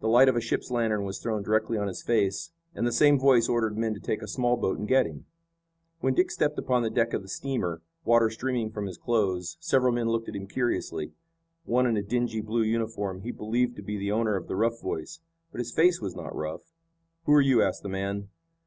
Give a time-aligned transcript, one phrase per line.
[0.00, 3.18] The light of a ship's lantern was thrown directly on his face, and the same
[3.18, 5.24] voice ordered men to take a small boat and get him.
[6.00, 9.94] When Dick stepped upon the deck of the steamer, water streaming from his clothes, several
[9.94, 11.12] men looked at him curiously.
[11.64, 14.82] One in a dingy blue uniform he believed to be the owner of the rough
[14.82, 15.20] voice.
[15.50, 16.74] But his face was not rough.
[17.24, 18.28] "Who are you?" asked the man.